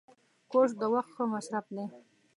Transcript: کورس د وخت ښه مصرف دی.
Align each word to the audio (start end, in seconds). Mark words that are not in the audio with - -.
کورس 0.51 0.71
د 0.81 0.83
وخت 0.93 1.09
ښه 1.15 1.23
مصرف 1.33 1.65
دی. 1.75 1.85